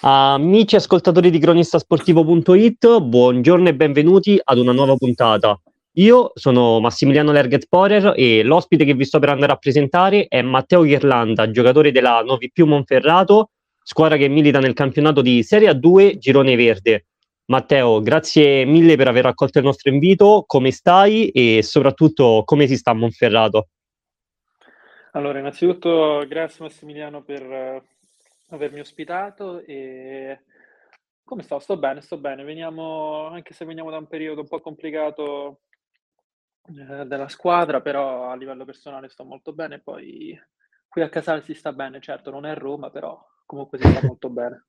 Amici 0.00 0.76
ascoltatori 0.76 1.28
di 1.28 1.40
cronistasportivo.it, 1.40 3.00
buongiorno 3.00 3.68
e 3.68 3.74
benvenuti 3.74 4.40
ad 4.40 4.58
una 4.58 4.70
nuova 4.70 4.94
puntata. 4.94 5.60
Io 5.94 6.30
sono 6.34 6.78
Massimiliano 6.78 7.32
Lerget 7.32 7.66
Porer 7.68 8.12
e 8.14 8.44
l'ospite 8.44 8.84
che 8.84 8.94
vi 8.94 9.04
sto 9.04 9.18
per 9.18 9.30
andare 9.30 9.50
a 9.50 9.56
presentare 9.56 10.26
è 10.28 10.40
Matteo 10.40 10.82
Ghirlanda, 10.82 11.50
giocatore 11.50 11.90
della 11.90 12.22
Novi 12.24 12.48
Più 12.52 12.66
Monferrato, 12.66 13.50
squadra 13.82 14.16
che 14.16 14.28
milita 14.28 14.60
nel 14.60 14.72
campionato 14.72 15.20
di 15.20 15.42
Serie 15.42 15.72
A2 15.72 16.18
Girone 16.18 16.54
Verde. 16.54 17.06
Matteo, 17.46 18.00
grazie 18.00 18.64
mille 18.66 18.94
per 18.94 19.08
aver 19.08 19.26
accolto 19.26 19.58
il 19.58 19.64
nostro 19.64 19.90
invito, 19.90 20.44
come 20.46 20.70
stai 20.70 21.30
e 21.30 21.64
soprattutto 21.64 22.42
come 22.44 22.68
si 22.68 22.76
sta 22.76 22.92
a 22.92 22.94
Monferrato? 22.94 23.66
Allora, 25.12 25.40
innanzitutto 25.40 26.24
grazie 26.28 26.62
Massimiliano 26.62 27.20
per 27.22 27.42
uh, 27.42 27.82
avermi 28.48 28.80
ospitato 28.80 29.60
e 29.60 30.40
come 31.24 31.42
sto? 31.42 31.58
Sto 31.58 31.76
bene, 31.76 32.00
sto 32.00 32.16
bene. 32.16 32.42
Veniamo, 32.42 33.26
anche 33.26 33.52
se 33.52 33.64
veniamo 33.64 33.90
da 33.90 33.98
un 33.98 34.06
periodo 34.06 34.40
un 34.40 34.48
po' 34.48 34.60
complicato 34.60 35.60
eh, 36.64 37.04
della 37.04 37.28
squadra, 37.28 37.80
però 37.80 38.30
a 38.30 38.34
livello 38.34 38.64
personale 38.64 39.08
sto 39.08 39.24
molto 39.24 39.52
bene. 39.52 39.80
Poi 39.80 40.38
qui 40.88 41.02
a 41.02 41.08
Casale 41.10 41.42
si 41.42 41.52
sta 41.52 41.72
bene, 41.72 42.00
certo 42.00 42.30
non 42.30 42.46
è 42.46 42.54
Roma, 42.54 42.90
però 42.90 43.22
comunque 43.44 43.78
si 43.78 43.86
sta 43.88 44.06
molto 44.06 44.30
bene. 44.30 44.66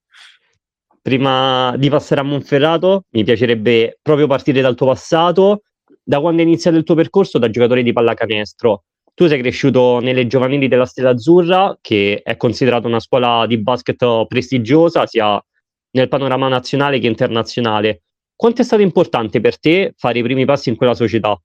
Prima 1.02 1.76
di 1.78 1.90
passare 1.90 2.20
a 2.20 2.26
Monferrato, 2.26 3.06
mi 3.12 3.24
piacerebbe 3.24 4.00
proprio 4.02 4.28
partire 4.28 4.60
dal 4.60 4.76
tuo 4.76 4.88
passato. 4.88 5.64
Da 6.04 6.20
quando 6.20 6.42
è 6.42 6.46
iniziato 6.46 6.76
il 6.76 6.84
tuo 6.84 6.96
percorso 6.96 7.40
da 7.40 7.50
giocatore 7.50 7.84
di 7.84 7.94
pallacanestro? 7.94 8.84
Tu 9.20 9.28
sei 9.28 9.42
cresciuto 9.42 10.00
nelle 10.00 10.28
giovanili 10.28 10.70
della 10.70 10.86
Stella 10.86 11.10
Azzurra, 11.10 11.78
che 11.82 12.22
è 12.24 12.38
considerata 12.38 12.88
una 12.88 13.02
scuola 13.02 13.46
di 13.48 13.62
basket 13.62 14.26
prestigiosa 14.28 15.06
sia 15.08 15.44
nel 15.92 16.08
panorama 16.08 16.48
nazionale 16.48 17.00
che 17.00 17.08
internazionale. 17.08 18.04
Quanto 18.34 18.62
è 18.62 18.64
stato 18.64 18.82
importante 18.82 19.42
per 19.42 19.60
te 19.60 19.92
fare 19.98 20.20
i 20.20 20.24
primi 20.24 20.46
passi 20.46 20.70
in 20.70 20.78
quella 20.78 20.94
società? 20.94 21.38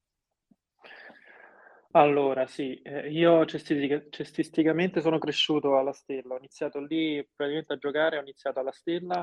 Allora, 1.91 2.47
sì, 2.47 2.81
eh, 2.81 3.11
io 3.11 3.45
cestistica- 3.45 4.05
cestisticamente 4.09 5.01
sono 5.01 5.19
cresciuto 5.19 5.77
alla 5.77 5.93
Stella, 5.93 6.35
ho 6.35 6.39
iniziato 6.39 6.79
lì 6.79 7.29
praticamente 7.35 7.73
a 7.73 7.79
giocare, 7.79 8.19
ho 8.19 8.20
iniziato 8.20 8.61
alla 8.61 8.70
Stella 8.70 9.20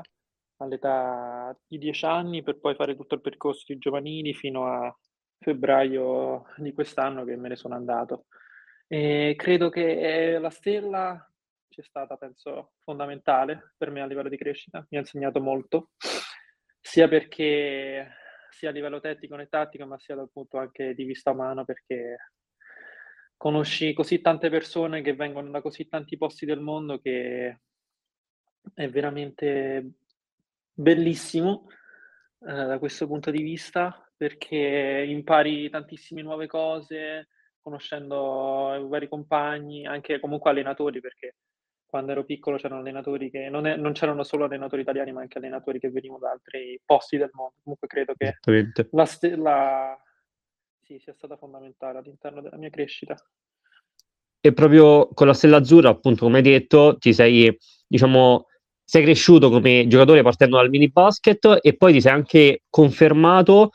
all'età 0.58 1.58
di 1.66 1.78
10 1.78 2.04
anni 2.04 2.42
per 2.42 2.60
poi 2.60 2.74
fare 2.74 2.96
tutto 2.96 3.14
il 3.14 3.22
percorso 3.22 3.64
di 3.68 3.78
giovanili 3.78 4.34
fino 4.34 4.66
a 4.66 4.94
febbraio 5.38 6.44
di 6.58 6.74
quest'anno 6.74 7.24
che 7.24 7.34
me 7.36 7.48
ne 7.48 7.56
sono 7.56 7.74
andato. 7.74 8.26
E 8.94 9.36
credo 9.38 9.70
che 9.70 10.36
la 10.38 10.50
Stella 10.50 11.26
sia 11.66 11.82
stata, 11.82 12.18
penso, 12.18 12.72
fondamentale 12.82 13.72
per 13.78 13.88
me 13.88 14.02
a 14.02 14.06
livello 14.06 14.28
di 14.28 14.36
crescita, 14.36 14.86
mi 14.90 14.98
ha 14.98 15.00
insegnato 15.00 15.40
molto, 15.40 15.92
sia 16.78 17.08
perché 17.08 18.06
sia 18.50 18.68
a 18.68 18.72
livello 18.72 19.00
tecnico 19.00 19.38
e 19.38 19.48
tattico, 19.48 19.86
ma 19.86 19.98
sia 19.98 20.14
dal 20.14 20.28
punto 20.30 20.58
anche 20.58 20.92
di 20.92 21.04
vista 21.04 21.30
umano, 21.30 21.64
perché 21.64 22.32
conosci 23.34 23.94
così 23.94 24.20
tante 24.20 24.50
persone 24.50 25.00
che 25.00 25.14
vengono 25.14 25.48
da 25.50 25.62
così 25.62 25.88
tanti 25.88 26.18
posti 26.18 26.44
del 26.44 26.60
mondo 26.60 26.98
che 26.98 27.60
è 28.74 28.90
veramente 28.90 29.92
bellissimo 30.70 31.66
eh, 32.40 32.52
da 32.52 32.78
questo 32.78 33.06
punto 33.06 33.30
di 33.30 33.40
vista 33.40 34.06
perché 34.14 35.02
impari 35.08 35.70
tantissime 35.70 36.20
nuove 36.20 36.46
cose 36.46 37.28
conoscendo 37.62 38.74
i 38.74 38.88
vari 38.88 39.08
compagni, 39.08 39.86
anche 39.86 40.20
comunque 40.20 40.50
allenatori 40.50 41.00
perché 41.00 41.36
quando 41.86 42.12
ero 42.12 42.24
piccolo 42.24 42.56
c'erano 42.56 42.80
allenatori 42.80 43.30
che 43.30 43.48
non, 43.50 43.66
è, 43.66 43.76
non, 43.76 43.92
c'erano 43.92 44.24
solo 44.24 44.44
allenatori 44.44 44.80
italiani 44.80 45.12
ma 45.12 45.20
anche 45.20 45.38
allenatori 45.38 45.78
che 45.78 45.90
venivano 45.90 46.20
da 46.20 46.30
altri 46.30 46.80
posti 46.84 47.18
del 47.18 47.28
mondo 47.34 47.56
comunque 47.62 47.86
credo 47.86 48.14
che 48.16 48.38
la, 48.92 49.04
stella 49.04 49.94
sì, 50.82 50.98
sia 50.98 51.12
stata 51.12 51.36
fondamentale 51.36 51.98
all'interno 51.98 52.40
della 52.40 52.56
mia 52.56 52.70
crescita. 52.70 53.16
E 54.40 54.52
proprio 54.52 55.08
con 55.08 55.28
la 55.28 55.34
Stella 55.34 55.58
Azzurra, 55.58 55.88
appunto, 55.90 56.24
come 56.24 56.38
hai 56.38 56.42
detto, 56.42 56.96
ti 56.98 57.12
sei, 57.12 57.56
diciamo, 57.86 58.46
sei 58.82 59.04
cresciuto 59.04 59.48
come 59.48 59.86
giocatore 59.86 60.22
partendo 60.22 60.56
dal 60.56 60.68
mini 60.68 60.90
basket 60.90 61.58
e 61.60 61.76
poi 61.76 61.92
ti 61.92 62.00
sei 62.00 62.12
anche 62.12 62.62
confermato 62.68 63.70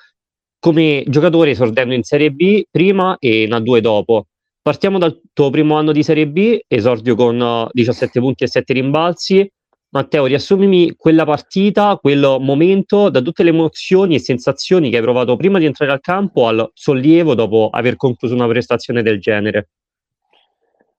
come 0.59 1.03
giocatore 1.07 1.51
esordendo 1.51 1.93
in 1.93 2.03
Serie 2.03 2.31
B 2.31 2.63
prima 2.69 3.17
e 3.19 3.43
in 3.43 3.51
A2 3.51 3.79
dopo. 3.79 4.27
Partiamo 4.61 4.97
dal 4.97 5.21
tuo 5.31 5.49
primo 5.49 5.75
anno 5.75 5.91
di 5.91 6.03
Serie 6.03 6.27
B, 6.27 6.59
esordio 6.67 7.15
con 7.15 7.69
17 7.71 8.19
punti 8.19 8.43
e 8.43 8.47
7 8.47 8.73
rimbalzi, 8.73 9.49
Matteo, 9.89 10.25
riassumimi 10.25 10.95
quella 10.97 11.23
partita, 11.23 11.95
quel 11.95 12.37
momento, 12.41 13.09
da 13.09 13.21
tutte 13.21 13.43
le 13.43 13.51
emozioni 13.51 14.15
e 14.15 14.19
sensazioni 14.19 14.89
che 14.89 14.97
hai 14.97 15.01
provato 15.01 15.37
prima 15.37 15.59
di 15.59 15.65
entrare 15.65 15.93
al 15.93 16.01
campo 16.01 16.47
al 16.47 16.69
sollievo 16.73 17.35
dopo 17.35 17.69
aver 17.71 17.95
concluso 17.95 18.35
una 18.35 18.47
prestazione 18.47 19.01
del 19.01 19.21
genere. 19.21 19.69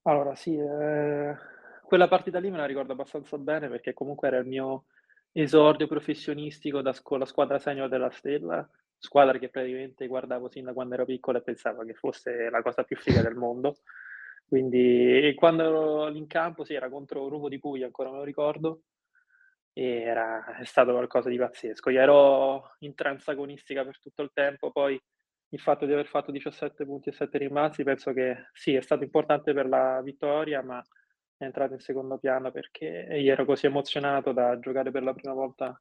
Allora, 0.02 0.34
sì, 0.34 0.56
eh, 0.56 1.36
quella 1.84 2.08
partita 2.08 2.38
lì 2.38 2.50
me 2.50 2.56
la 2.56 2.64
ricordo 2.64 2.92
abbastanza 2.92 3.36
bene 3.36 3.68
perché 3.68 3.92
comunque 3.92 4.28
era 4.28 4.38
il 4.38 4.46
mio 4.46 4.84
esordio 5.32 5.86
professionistico 5.86 6.80
da, 6.80 6.94
con 7.02 7.18
la 7.18 7.26
squadra 7.26 7.58
senior 7.58 7.90
della 7.90 8.10
Stella, 8.10 8.66
squadra 8.98 9.38
che 9.38 9.48
praticamente 9.48 10.06
guardavo 10.06 10.48
sin 10.50 10.64
da 10.64 10.72
quando 10.72 10.94
ero 10.94 11.04
piccolo 11.04 11.38
e 11.38 11.42
pensavo 11.42 11.84
che 11.84 11.94
fosse 11.94 12.50
la 12.50 12.62
cosa 12.62 12.82
più 12.82 12.96
figa 12.96 13.22
del 13.22 13.36
mondo. 13.36 13.76
Quindi 14.46 15.32
quando 15.36 15.62
ero 15.62 16.08
in 16.16 16.26
campo, 16.26 16.64
sì, 16.64 16.74
era 16.74 16.88
contro 16.88 17.28
Ruvo 17.28 17.48
di 17.48 17.58
Puglia, 17.58 17.86
ancora 17.86 18.10
me 18.10 18.16
lo 18.16 18.24
ricordo, 18.24 18.82
e 19.72 20.00
era, 20.02 20.56
è 20.56 20.64
stato 20.64 20.92
qualcosa 20.92 21.28
di 21.28 21.36
pazzesco. 21.36 21.90
Io 21.90 22.00
ero 22.00 22.74
in 22.80 22.94
trance 22.94 23.30
agonistica 23.30 23.84
per 23.84 23.98
tutto 24.00 24.22
il 24.22 24.30
tempo, 24.32 24.70
poi 24.70 25.00
il 25.50 25.60
fatto 25.60 25.86
di 25.86 25.92
aver 25.92 26.06
fatto 26.06 26.30
17 26.30 26.84
punti 26.84 27.10
e 27.10 27.12
7 27.12 27.38
rimbalzi 27.38 27.82
penso 27.82 28.12
che 28.12 28.48
sì, 28.52 28.74
è 28.74 28.80
stato 28.80 29.04
importante 29.04 29.52
per 29.52 29.66
la 29.68 30.00
vittoria, 30.02 30.62
ma 30.62 30.82
è 31.36 31.44
entrato 31.44 31.74
in 31.74 31.80
secondo 31.80 32.18
piano 32.18 32.50
perché 32.50 33.06
io 33.12 33.32
ero 33.32 33.44
così 33.44 33.66
emozionato 33.66 34.32
da 34.32 34.58
giocare 34.58 34.90
per 34.90 35.02
la 35.02 35.14
prima 35.14 35.34
volta 35.34 35.80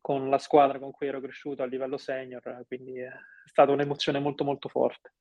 con 0.00 0.28
la 0.30 0.38
squadra 0.38 0.78
con 0.78 0.90
cui 0.90 1.06
ero 1.06 1.20
cresciuto 1.20 1.62
a 1.62 1.66
livello 1.66 1.98
senior, 1.98 2.64
quindi 2.66 2.98
è 2.98 3.10
stata 3.44 3.72
un'emozione 3.72 4.18
molto 4.18 4.44
molto 4.44 4.68
forte 4.68 5.12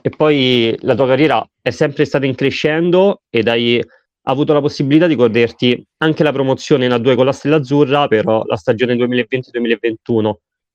e 0.00 0.10
poi 0.10 0.76
la 0.80 0.94
tua 0.94 1.06
carriera 1.06 1.46
è 1.60 1.70
sempre 1.70 2.04
stata 2.04 2.26
in 2.26 2.34
crescendo 2.34 3.22
ed 3.30 3.46
hai 3.46 3.82
avuto 4.22 4.52
la 4.52 4.60
possibilità 4.60 5.06
di 5.06 5.14
goderti 5.14 5.84
anche 5.98 6.22
la 6.22 6.32
promozione 6.32 6.86
in 6.86 6.92
A2 6.92 7.14
con 7.14 7.24
la 7.24 7.32
Stella 7.32 7.56
Azzurra 7.56 8.08
per 8.08 8.24
la 8.24 8.56
stagione 8.56 8.94
2020-2021. 8.94 10.32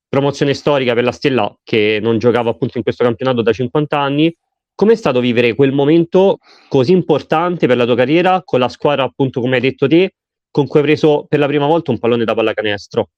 Promozione 0.07 0.53
storica 0.53 0.93
per 0.93 1.03
la 1.03 1.11
Stella 1.11 1.53
che 1.63 1.99
non 2.01 2.17
giocava 2.17 2.51
appunto 2.51 2.77
in 2.77 2.83
questo 2.83 3.03
campionato 3.03 3.41
da 3.41 3.51
50 3.51 3.99
anni. 3.99 4.33
Com'è 4.73 4.95
stato 4.95 5.19
vivere 5.19 5.55
quel 5.55 5.73
momento 5.73 6.37
così 6.69 6.93
importante 6.93 7.67
per 7.67 7.77
la 7.77 7.85
tua 7.85 7.95
carriera 7.95 8.41
con 8.45 8.59
la 8.59 8.69
squadra 8.69 9.03
appunto 9.03 9.41
come 9.41 9.55
hai 9.55 9.61
detto 9.61 9.87
te, 9.87 10.13
con 10.51 10.67
cui 10.67 10.79
hai 10.79 10.85
preso 10.85 11.25
per 11.27 11.39
la 11.39 11.47
prima 11.47 11.65
volta 11.65 11.91
un 11.91 11.99
pallone 11.99 12.25
da 12.25 12.33
pallacanestro? 12.33 13.09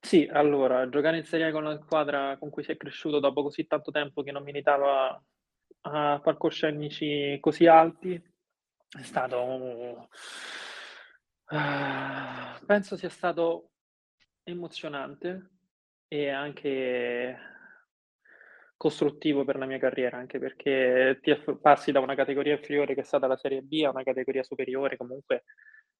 Sì, 0.00 0.28
allora, 0.30 0.88
giocare 0.88 1.18
in 1.18 1.24
Serie 1.24 1.46
A 1.46 1.52
con 1.52 1.64
una 1.64 1.80
squadra 1.80 2.36
con 2.38 2.50
cui 2.50 2.62
si 2.62 2.70
è 2.70 2.76
cresciuto 2.76 3.18
dopo 3.18 3.42
così 3.42 3.66
tanto 3.66 3.90
tempo 3.90 4.22
che 4.22 4.30
non 4.32 4.42
militava 4.42 5.20
a 5.80 6.20
palcoscenici 6.22 7.38
così 7.40 7.66
alti 7.66 8.14
è 8.14 9.02
stato 9.02 10.08
uh, 11.50 12.66
penso 12.66 12.96
sia 12.96 13.10
stato 13.10 13.70
emozionante 14.42 15.50
e 16.08 16.30
anche 16.30 17.38
costruttivo 18.78 19.44
per 19.44 19.58
la 19.58 19.66
mia 19.66 19.78
carriera, 19.78 20.16
anche 20.16 20.38
perché 20.38 21.18
ti 21.20 21.36
passi 21.60 21.92
da 21.92 22.00
una 22.00 22.14
categoria 22.14 22.54
inferiore 22.54 22.94
che 22.94 23.00
è 23.00 23.04
stata 23.04 23.26
la 23.26 23.36
Serie 23.36 23.60
B 23.60 23.82
a 23.84 23.90
una 23.90 24.04
categoria 24.04 24.42
superiore 24.44 24.96
comunque 24.96 25.44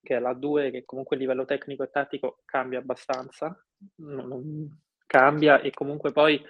che 0.00 0.16
è 0.16 0.20
la 0.20 0.32
2, 0.32 0.70
che 0.70 0.84
comunque 0.84 1.16
a 1.16 1.18
livello 1.18 1.44
tecnico 1.44 1.82
e 1.82 1.90
tattico 1.90 2.40
cambia 2.44 2.78
abbastanza, 2.78 3.54
non, 3.96 4.80
cambia 5.06 5.60
e 5.60 5.70
comunque 5.70 6.12
poi 6.12 6.40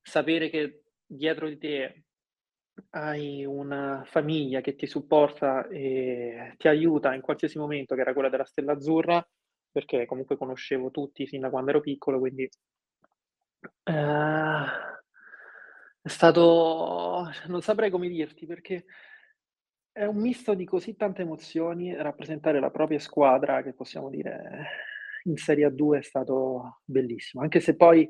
sapere 0.00 0.48
che 0.48 0.84
dietro 1.06 1.46
di 1.48 1.58
te 1.58 2.04
hai 2.90 3.44
una 3.44 4.02
famiglia 4.06 4.62
che 4.62 4.74
ti 4.74 4.86
supporta 4.86 5.68
e 5.68 6.54
ti 6.56 6.68
aiuta 6.68 7.14
in 7.14 7.20
qualsiasi 7.20 7.58
momento, 7.58 7.94
che 7.94 8.00
era 8.00 8.14
quella 8.14 8.30
della 8.30 8.44
Stella 8.44 8.72
Azzurra, 8.72 9.24
perché 9.70 10.06
comunque 10.06 10.38
conoscevo 10.38 10.90
tutti 10.90 11.26
fin 11.26 11.42
da 11.42 11.50
quando 11.50 11.70
ero 11.70 11.80
piccolo, 11.80 12.18
quindi 12.18 12.48
eh, 13.84 14.64
è 16.04 16.08
stato, 16.08 17.30
non 17.46 17.62
saprei 17.62 17.88
come 17.88 18.08
dirti, 18.08 18.44
perché 18.44 18.84
è 19.90 20.04
un 20.04 20.16
misto 20.16 20.52
di 20.52 20.66
così 20.66 20.96
tante 20.96 21.22
emozioni, 21.22 21.94
rappresentare 21.94 22.60
la 22.60 22.70
propria 22.70 22.98
squadra, 22.98 23.62
che 23.62 23.72
possiamo 23.72 24.10
dire 24.10 24.66
in 25.22 25.38
Serie 25.38 25.66
A2 25.68 25.96
è 25.96 26.02
stato 26.02 26.80
bellissimo, 26.84 27.42
anche 27.42 27.60
se 27.60 27.74
poi 27.74 28.06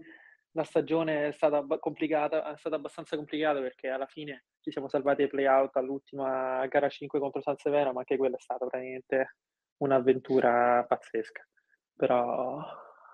la 0.57 0.65
stagione 0.65 1.29
è 1.29 1.33
stata 1.33 1.65
complicata, 1.79 2.53
è 2.53 2.57
stata 2.57 2.75
abbastanza 2.75 3.15
complicata 3.15 3.61
perché 3.61 3.91
alla 3.91 4.07
fine 4.07 4.47
ci 4.61 4.73
siamo 4.73 4.89
salvati 4.89 5.23
ai 5.23 5.29
play-out 5.29 5.77
all'ultima 5.77 6.67
gara 6.67 6.89
5 6.89 7.21
contro 7.21 7.43
San 7.43 7.57
Severo, 7.59 7.93
ma 7.93 8.01
anche 8.01 8.17
quella 8.17 8.35
è 8.35 8.41
stata 8.41 8.67
praticamente 8.67 9.37
un'avventura 9.77 10.85
pazzesca. 10.89 11.47
Però 11.95 12.61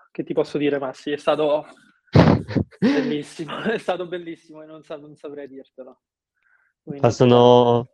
che 0.09 0.23
ti 0.23 0.33
posso 0.33 0.57
dire 0.57 0.79
Massi, 0.79 1.11
è 1.11 1.17
stato 1.17 1.67
bellissimo, 2.79 3.61
è 3.63 3.77
stato 3.77 4.07
bellissimo 4.07 4.61
e 4.63 4.65
non, 4.65 4.83
sa- 4.83 4.97
non 4.97 5.15
saprei 5.15 5.47
dirtelo. 5.47 6.01
Quindi, 6.83 7.01
Passano 7.01 7.89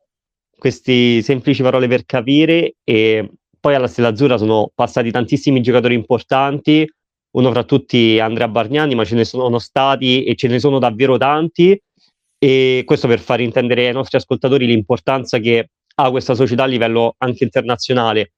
queste 0.58 1.22
semplici 1.22 1.62
parole 1.62 1.88
per 1.88 2.06
capire 2.06 2.76
e 2.84 3.30
poi 3.60 3.76
alla 3.76 3.88
Stella 3.88 4.10
Azzurra 4.10 4.38
sono 4.38 4.72
passati 4.74 5.12
tantissimi 5.12 5.62
giocatori 5.62 5.94
importanti, 5.94 6.90
uno 7.32 7.52
fra 7.52 7.64
tutti 7.64 8.20
Andrea 8.20 8.48
Bargnani, 8.48 8.96
ma 8.96 9.04
ce 9.04 9.16
ne 9.16 9.26
sono 9.26 9.60
stati 9.60 10.24
e 10.24 10.36
ce 10.36 10.48
ne 10.48 10.60
sono 10.60 10.80
davvero 10.80 11.18
tanti 11.18 11.80
e 12.40 12.84
questo 12.86 13.08
per 13.08 13.20
far 13.20 13.42
intendere 13.42 13.88
ai 13.88 13.94
nostri 13.94 14.18
ascoltatori 14.18 14.66
l'importanza 14.66 15.40
che 15.40 15.70
ha 15.96 16.10
questa 16.12 16.36
società 16.36 16.64
a 16.64 16.68
livello 16.68 17.16
anche 17.18 17.44
internazionale. 17.44 18.34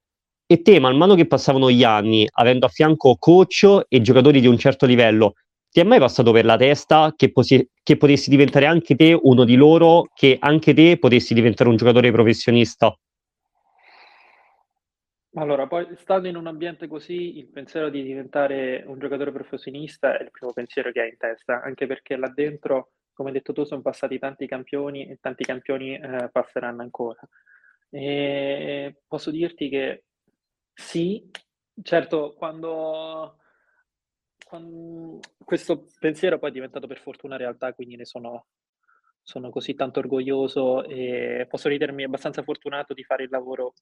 E 0.45 0.61
te, 0.61 0.79
man 0.79 0.97
mano 0.97 1.15
che 1.15 1.27
passavano 1.27 1.69
gli 1.69 1.83
anni, 1.83 2.27
avendo 2.31 2.65
a 2.65 2.69
fianco 2.69 3.15
coach 3.17 3.83
e 3.87 4.01
giocatori 4.01 4.39
di 4.41 4.47
un 4.47 4.57
certo 4.57 4.85
livello, 4.85 5.33
ti 5.69 5.79
è 5.79 5.83
mai 5.83 5.99
passato 5.99 6.31
per 6.31 6.45
la 6.45 6.57
testa 6.57 7.13
che, 7.15 7.31
posi- 7.31 7.67
che 7.83 7.97
potessi 7.97 8.29
diventare 8.29 8.65
anche 8.65 8.95
te 8.95 9.17
uno 9.19 9.43
di 9.43 9.55
loro, 9.55 10.09
che 10.13 10.37
anche 10.39 10.73
te 10.73 10.97
potessi 10.97 11.33
diventare 11.33 11.69
un 11.69 11.75
giocatore 11.75 12.11
professionista? 12.11 12.93
Allora, 15.35 15.67
poi 15.67 15.95
stando 15.97 16.27
in 16.27 16.35
un 16.35 16.47
ambiente 16.47 16.87
così, 16.87 17.37
il 17.37 17.47
pensiero 17.47 17.89
di 17.89 18.01
diventare 18.01 18.83
un 18.87 18.97
giocatore 18.97 19.31
professionista 19.31 20.17
è 20.17 20.23
il 20.23 20.31
primo 20.31 20.51
pensiero 20.51 20.91
che 20.91 21.01
hai 21.01 21.09
in 21.09 21.17
testa, 21.17 21.61
anche 21.61 21.85
perché 21.85 22.15
là 22.15 22.29
dentro, 22.29 22.93
come 23.13 23.29
hai 23.29 23.35
detto 23.35 23.53
tu, 23.53 23.63
sono 23.63 23.81
passati 23.81 24.17
tanti 24.17 24.47
campioni 24.47 25.07
e 25.07 25.19
tanti 25.21 25.43
campioni 25.43 25.93
eh, 25.93 26.29
passeranno 26.31 26.81
ancora. 26.81 27.21
E 27.91 29.01
posso 29.07 29.29
dirti 29.29 29.69
che 29.69 30.05
sì, 30.73 31.29
certo, 31.83 32.33
quando, 32.35 33.37
questo 35.43 35.85
pensiero 35.99 36.39
poi 36.39 36.49
è 36.49 36.53
diventato 36.53 36.87
per 36.87 36.99
fortuna 36.99 37.37
realtà, 37.37 37.73
quindi 37.73 37.95
ne 37.95 38.05
sono, 38.05 38.47
sono 39.21 39.49
così 39.49 39.75
tanto 39.75 39.99
orgoglioso 39.99 40.83
e 40.85 41.45
posso 41.47 41.69
ritenermi 41.69 42.03
abbastanza 42.03 42.41
fortunato 42.41 42.93
di 42.93 43.03
fare 43.03 43.23
il 43.23 43.29
lavoro 43.29 43.73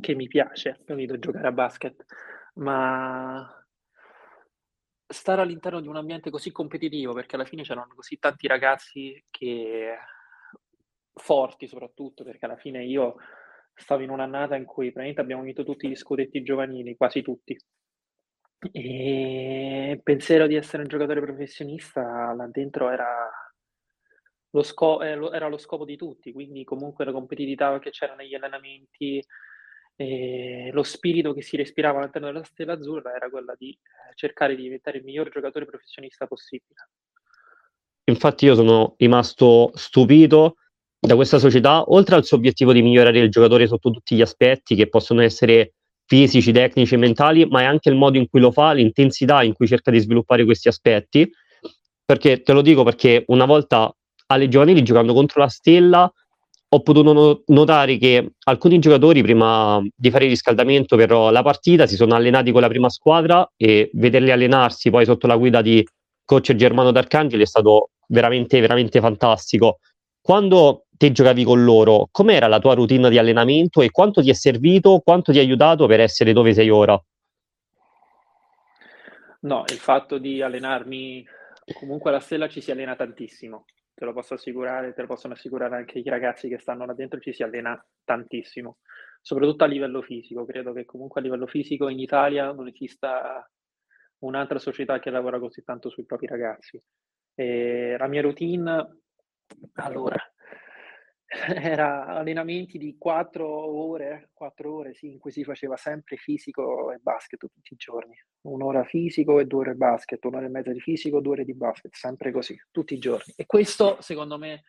che 0.00 0.14
mi 0.14 0.28
piace, 0.28 0.80
capito, 0.84 1.18
giocare 1.18 1.48
a 1.48 1.52
basket, 1.52 2.04
ma 2.54 3.66
stare 5.06 5.42
all'interno 5.42 5.80
di 5.80 5.88
un 5.88 5.96
ambiente 5.96 6.30
così 6.30 6.52
competitivo, 6.52 7.12
perché 7.12 7.34
alla 7.34 7.44
fine 7.44 7.62
c'erano 7.62 7.92
così 7.94 8.18
tanti 8.18 8.46
ragazzi 8.46 9.22
che 9.30 9.96
forti 11.12 11.66
soprattutto, 11.66 12.24
perché 12.24 12.44
alla 12.46 12.56
fine 12.56 12.84
io 12.84 13.16
stavo 13.74 14.02
in 14.02 14.10
un'annata 14.10 14.56
in 14.56 14.64
cui 14.64 14.86
praticamente 14.86 15.20
abbiamo 15.20 15.42
vinto 15.42 15.64
tutti 15.64 15.88
gli 15.88 15.96
scudetti 15.96 16.42
giovanili, 16.42 16.96
quasi 16.96 17.20
tutti. 17.20 17.58
E 18.70 19.90
il 19.90 20.02
pensiero 20.02 20.46
di 20.46 20.54
essere 20.54 20.82
un 20.82 20.88
giocatore 20.88 21.20
professionista 21.20 22.32
là 22.32 22.46
dentro 22.46 22.90
era 22.90 23.28
lo, 24.50 24.62
sco- 24.62 25.02
eh, 25.02 25.18
era 25.32 25.48
lo 25.48 25.58
scopo 25.58 25.84
di 25.84 25.96
tutti, 25.96 26.32
quindi 26.32 26.62
comunque 26.62 27.04
la 27.04 27.12
competitività 27.12 27.78
che 27.80 27.90
c'era 27.90 28.14
negli 28.14 28.34
allenamenti, 28.34 29.24
e 29.96 30.70
lo 30.72 30.82
spirito 30.82 31.32
che 31.32 31.42
si 31.42 31.56
respirava 31.56 31.98
all'interno 31.98 32.28
della 32.28 32.44
Stella 32.44 32.74
Azzurra 32.74 33.14
era 33.14 33.28
quella 33.28 33.54
di 33.56 33.70
eh, 33.70 34.14
cercare 34.14 34.54
di 34.56 34.62
diventare 34.62 34.98
il 34.98 35.04
miglior 35.04 35.28
giocatore 35.28 35.66
professionista 35.66 36.26
possibile. 36.26 36.88
Infatti 38.04 38.46
io 38.46 38.54
sono 38.54 38.94
rimasto 38.96 39.70
stupito 39.74 40.56
da 40.98 41.14
questa 41.14 41.38
società, 41.38 41.84
oltre 41.90 42.14
al 42.14 42.24
suo 42.24 42.36
obiettivo 42.36 42.72
di 42.72 42.82
migliorare 42.82 43.18
il 43.18 43.30
giocatore 43.30 43.66
sotto 43.66 43.90
tutti 43.90 44.14
gli 44.16 44.22
aspetti 44.22 44.74
che 44.74 44.88
possono 44.88 45.20
essere 45.20 45.74
fisici, 46.06 46.52
tecnici 46.52 46.96
mentali, 46.96 47.46
ma 47.46 47.62
è 47.62 47.64
anche 47.64 47.88
il 47.88 47.96
modo 47.96 48.18
in 48.18 48.28
cui 48.28 48.40
lo 48.40 48.50
fa, 48.50 48.72
l'intensità 48.72 49.42
in 49.42 49.54
cui 49.54 49.66
cerca 49.66 49.90
di 49.90 49.98
sviluppare 49.98 50.44
questi 50.44 50.68
aspetti. 50.68 51.30
Perché 52.04 52.42
te 52.42 52.52
lo 52.52 52.62
dico 52.62 52.82
perché 52.82 53.24
una 53.28 53.46
volta 53.46 53.94
alle 54.26 54.48
giovanili 54.48 54.82
giocando 54.82 55.14
contro 55.14 55.40
la 55.40 55.48
Stella 55.48 56.12
ho 56.74 56.80
potuto 56.80 57.12
no- 57.12 57.42
notare 57.46 57.98
che 57.98 58.32
alcuni 58.44 58.78
giocatori 58.78 59.22
prima 59.22 59.80
di 59.94 60.10
fare 60.10 60.24
il 60.24 60.30
riscaldamento 60.30 60.96
per 60.96 61.10
la 61.10 61.42
partita 61.42 61.86
si 61.86 61.96
sono 61.96 62.14
allenati 62.14 62.50
con 62.50 62.62
la 62.62 62.68
prima 62.68 62.88
squadra 62.88 63.46
e 63.56 63.90
vederli 63.92 64.30
allenarsi 64.30 64.88
poi 64.88 65.04
sotto 65.04 65.26
la 65.26 65.36
guida 65.36 65.60
di 65.60 65.86
coach 66.24 66.54
Germano 66.54 66.90
D'Arcangeli 66.90 67.42
è 67.42 67.46
stato 67.46 67.90
veramente 68.08 68.58
veramente 68.60 69.00
fantastico. 69.00 69.78
Quando 70.22 70.86
te 70.96 71.10
giocavi 71.10 71.42
con 71.42 71.64
loro, 71.64 72.08
com'era 72.12 72.46
la 72.46 72.60
tua 72.60 72.74
routine 72.74 73.10
di 73.10 73.18
allenamento 73.18 73.82
e 73.82 73.90
quanto 73.90 74.22
ti 74.22 74.30
è 74.30 74.34
servito, 74.34 75.00
quanto 75.00 75.32
ti 75.32 75.38
ha 75.38 75.42
aiutato 75.42 75.86
per 75.86 75.98
essere 75.98 76.32
dove 76.32 76.54
sei 76.54 76.70
ora? 76.70 76.96
No, 79.40 79.64
il 79.66 79.78
fatto 79.78 80.18
di 80.18 80.40
allenarmi, 80.40 81.26
comunque 81.72 82.10
alla 82.10 82.20
Stella 82.20 82.48
ci 82.48 82.60
si 82.60 82.70
allena 82.70 82.94
tantissimo, 82.94 83.64
te 83.92 84.04
lo 84.04 84.12
posso 84.12 84.34
assicurare, 84.34 84.94
te 84.94 85.00
lo 85.00 85.08
possono 85.08 85.34
assicurare 85.34 85.74
anche 85.74 85.98
i 85.98 86.04
ragazzi 86.04 86.48
che 86.48 86.60
stanno 86.60 86.86
là 86.86 86.94
dentro, 86.94 87.18
ci 87.18 87.32
si 87.32 87.42
allena 87.42 87.84
tantissimo, 88.04 88.78
soprattutto 89.20 89.64
a 89.64 89.66
livello 89.66 90.02
fisico. 90.02 90.44
Credo 90.44 90.72
che 90.72 90.84
comunque 90.84 91.20
a 91.20 91.24
livello 91.24 91.48
fisico 91.48 91.88
in 91.88 91.98
Italia 91.98 92.52
non 92.52 92.68
esista 92.68 93.44
un'altra 94.18 94.60
società 94.60 95.00
che 95.00 95.10
lavora 95.10 95.40
così 95.40 95.64
tanto 95.64 95.90
sui 95.90 96.04
propri 96.04 96.28
ragazzi. 96.28 96.80
E 97.34 97.96
la 97.98 98.06
mia 98.06 98.22
routine 98.22 99.01
allora, 99.74 100.16
era 101.54 102.06
allenamenti 102.06 102.76
di 102.78 102.96
quattro 102.98 103.46
ore, 103.48 104.30
quattro 104.32 104.74
ore 104.74 104.94
sì, 104.94 105.10
in 105.10 105.18
cui 105.18 105.32
si 105.32 105.44
faceva 105.44 105.76
sempre 105.76 106.16
fisico 106.16 106.92
e 106.92 106.98
basket 106.98 107.38
tutti 107.38 107.72
i 107.72 107.76
giorni. 107.76 108.14
Un'ora 108.42 108.84
fisico 108.84 109.40
e 109.40 109.46
due 109.46 109.60
ore 109.60 109.74
basket, 109.74 110.22
un'ora 110.24 110.46
e 110.46 110.50
mezza 110.50 110.72
di 110.72 110.80
fisico, 110.80 111.20
due 111.20 111.32
ore 111.32 111.44
di 111.44 111.54
basket, 111.54 111.94
sempre 111.94 112.32
così, 112.32 112.56
tutti 112.70 112.94
i 112.94 112.98
giorni. 112.98 113.32
E 113.36 113.46
questo, 113.46 114.00
secondo 114.00 114.36
me, 114.36 114.64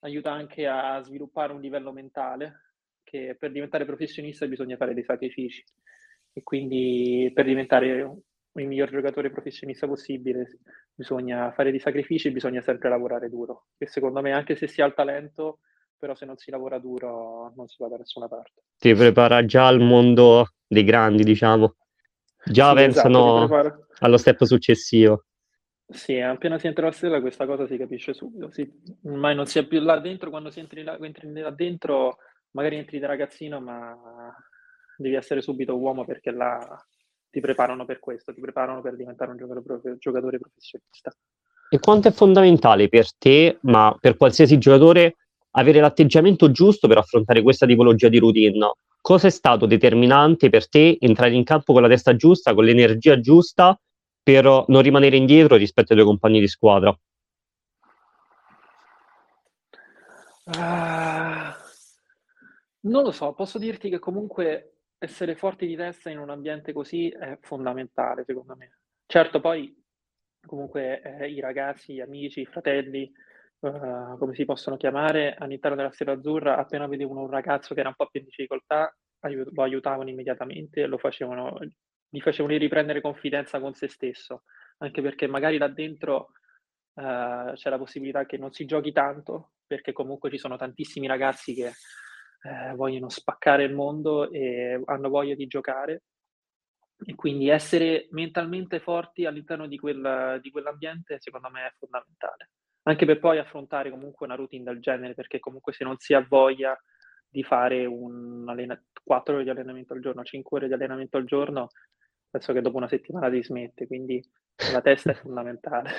aiuta 0.00 0.32
anche 0.32 0.66
a 0.66 1.00
sviluppare 1.02 1.52
un 1.52 1.60
livello 1.60 1.92
mentale, 1.92 2.72
che 3.02 3.36
per 3.38 3.52
diventare 3.52 3.84
professionista 3.84 4.46
bisogna 4.46 4.76
fare 4.76 4.94
dei 4.94 5.04
sacrifici. 5.04 5.62
E 6.32 6.42
quindi 6.42 7.30
per 7.34 7.44
diventare 7.44 8.22
il 8.54 8.66
miglior 8.66 8.90
giocatore 8.90 9.30
professionista 9.30 9.86
possibile, 9.86 10.58
bisogna 10.94 11.52
fare 11.52 11.70
dei 11.70 11.78
sacrifici 11.78 12.30
bisogna 12.30 12.60
sempre 12.60 12.88
lavorare 12.88 13.28
duro. 13.28 13.66
E 13.78 13.86
secondo 13.86 14.20
me, 14.20 14.32
anche 14.32 14.56
se 14.56 14.66
si 14.66 14.82
ha 14.82 14.86
il 14.86 14.94
talento, 14.94 15.60
però 15.96 16.14
se 16.14 16.24
non 16.24 16.36
si 16.36 16.50
lavora 16.50 16.78
duro 16.78 17.52
non 17.56 17.66
si 17.68 17.76
va 17.78 17.88
da 17.88 17.96
nessuna 17.96 18.26
parte. 18.26 18.62
Ti 18.78 18.94
prepara 18.94 19.44
già 19.44 19.66
al 19.66 19.80
mondo 19.80 20.54
dei 20.66 20.84
grandi, 20.84 21.22
diciamo. 21.22 21.76
Già 22.44 22.70
sì, 22.70 22.74
pensano 22.74 23.44
esatto, 23.44 23.86
allo 24.00 24.16
step 24.16 24.44
successivo. 24.44 25.24
Sì, 25.86 26.18
appena 26.18 26.58
si 26.58 26.68
entra 26.68 26.86
la 26.86 26.92
stella 26.92 27.20
questa 27.20 27.46
cosa 27.46 27.66
si 27.66 27.76
capisce 27.76 28.14
subito. 28.14 28.50
Si, 28.50 28.68
ormai 29.04 29.34
non 29.34 29.46
si 29.46 29.58
è 29.58 29.66
più 29.66 29.80
là 29.80 29.98
dentro, 29.98 30.30
quando 30.30 30.50
si 30.50 30.60
entri 30.60 30.82
là, 30.82 30.96
entri 30.98 31.30
là 31.32 31.50
dentro 31.50 32.16
magari 32.52 32.76
entri 32.76 32.98
da 32.98 33.08
ragazzino, 33.08 33.60
ma 33.60 33.96
devi 34.96 35.16
essere 35.16 35.40
subito 35.40 35.76
uomo 35.76 36.04
perché 36.04 36.30
là 36.30 36.58
ti 37.30 37.40
preparano 37.40 37.84
per 37.84 38.00
questo, 38.00 38.34
ti 38.34 38.40
preparano 38.40 38.80
per 38.80 38.96
diventare 38.96 39.30
un 39.30 39.36
giocatore, 39.36 39.96
giocatore 39.98 40.38
professionista. 40.38 41.14
E 41.68 41.78
quanto 41.78 42.08
è 42.08 42.10
fondamentale 42.10 42.88
per 42.88 43.14
te, 43.16 43.58
ma 43.62 43.96
per 43.98 44.16
qualsiasi 44.16 44.58
giocatore, 44.58 45.16
avere 45.52 45.80
l'atteggiamento 45.80 46.50
giusto 46.50 46.88
per 46.88 46.98
affrontare 46.98 47.42
questa 47.42 47.66
tipologia 47.66 48.08
di 48.08 48.18
routine? 48.18 48.72
Cosa 49.00 49.28
è 49.28 49.30
stato 49.30 49.66
determinante 49.66 50.50
per 50.50 50.68
te 50.68 50.96
entrare 51.00 51.34
in 51.34 51.44
campo 51.44 51.72
con 51.72 51.82
la 51.82 51.88
testa 51.88 52.16
giusta, 52.16 52.54
con 52.54 52.64
l'energia 52.64 53.20
giusta, 53.20 53.80
per 54.22 54.44
non 54.66 54.82
rimanere 54.82 55.16
indietro 55.16 55.56
rispetto 55.56 55.92
ai 55.92 55.98
tuoi 55.98 56.10
compagni 56.10 56.40
di 56.40 56.48
squadra? 56.48 56.90
Uh, 60.44 61.54
non 62.80 63.04
lo 63.04 63.12
so, 63.12 63.32
posso 63.32 63.58
dirti 63.58 63.88
che 63.88 64.00
comunque 64.00 64.79
essere 65.00 65.34
forti 65.34 65.66
di 65.66 65.76
testa 65.76 66.10
in 66.10 66.18
un 66.18 66.28
ambiente 66.28 66.72
così 66.74 67.08
è 67.08 67.38
fondamentale, 67.40 68.22
secondo 68.24 68.54
me. 68.54 68.78
Certo, 69.06 69.40
poi 69.40 69.74
comunque 70.46 71.00
eh, 71.00 71.30
i 71.30 71.40
ragazzi, 71.40 71.94
gli 71.94 72.00
amici, 72.00 72.42
i 72.42 72.46
fratelli, 72.46 73.10
uh, 73.60 74.18
come 74.18 74.34
si 74.34 74.44
possono 74.44 74.76
chiamare, 74.76 75.34
all'interno 75.34 75.76
della 75.76 75.90
Sera 75.90 76.12
Azzurra, 76.12 76.58
appena 76.58 76.86
vedevano 76.86 77.22
un 77.22 77.30
ragazzo 77.30 77.72
che 77.72 77.80
era 77.80 77.88
un 77.88 77.94
po' 77.94 78.08
più 78.08 78.20
in 78.20 78.26
difficoltà, 78.26 78.94
aiut- 79.20 79.50
lo 79.50 79.62
aiutavano 79.62 80.10
immediatamente, 80.10 80.84
lo 80.86 80.98
facevano, 80.98 81.58
gli 82.08 82.20
facevano 82.20 82.56
riprendere 82.58 83.00
confidenza 83.00 83.58
con 83.58 83.72
se 83.72 83.88
stesso, 83.88 84.42
anche 84.78 85.00
perché 85.00 85.26
magari 85.26 85.56
là 85.56 85.68
dentro 85.68 86.32
uh, 86.94 87.54
c'è 87.54 87.70
la 87.70 87.78
possibilità 87.78 88.26
che 88.26 88.36
non 88.36 88.52
si 88.52 88.66
giochi 88.66 88.92
tanto, 88.92 89.52
perché 89.66 89.92
comunque 89.92 90.30
ci 90.30 90.38
sono 90.38 90.58
tantissimi 90.58 91.06
ragazzi 91.06 91.54
che 91.54 91.72
eh, 92.42 92.74
vogliono 92.74 93.08
spaccare 93.08 93.64
il 93.64 93.74
mondo 93.74 94.30
e 94.30 94.80
hanno 94.84 95.08
voglia 95.08 95.34
di 95.34 95.46
giocare. 95.46 96.02
E 97.02 97.14
quindi 97.14 97.48
essere 97.48 98.08
mentalmente 98.10 98.78
forti 98.78 99.24
all'interno 99.24 99.66
di, 99.66 99.78
quel, 99.78 100.38
di 100.42 100.50
quell'ambiente 100.50 101.16
secondo 101.18 101.48
me 101.50 101.66
è 101.66 101.74
fondamentale. 101.78 102.50
Anche 102.82 103.06
per 103.06 103.18
poi 103.18 103.38
affrontare 103.38 103.90
comunque 103.90 104.26
una 104.26 104.34
routine 104.34 104.64
del 104.64 104.80
genere, 104.80 105.14
perché 105.14 105.38
comunque 105.38 105.72
se 105.72 105.84
non 105.84 105.96
si 105.98 106.14
ha 106.14 106.24
voglia 106.26 106.78
di 107.28 107.42
fare 107.42 107.86
un 107.86 108.44
allena- 108.48 108.82
4 109.02 109.34
ore 109.34 109.44
di 109.44 109.50
allenamento 109.50 109.92
al 109.92 110.00
giorno, 110.00 110.22
5 110.22 110.58
ore 110.58 110.66
di 110.66 110.74
allenamento 110.74 111.16
al 111.16 111.24
giorno, 111.24 111.68
penso 112.30 112.52
che 112.52 112.60
dopo 112.60 112.76
una 112.76 112.88
settimana 112.88 113.28
ti 113.28 113.42
smette, 113.42 113.86
quindi 113.86 114.22
la 114.72 114.80
testa 114.80 115.10
è 115.10 115.14
fondamentale. 115.20 115.90